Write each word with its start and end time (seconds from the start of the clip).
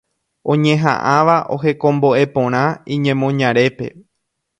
oñeha'ãva 0.51 1.35
ohekombo'e 1.55 2.23
porã 2.33 2.63
iñemoñarépe. 2.95 3.87